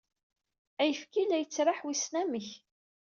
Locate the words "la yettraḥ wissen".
1.27-2.15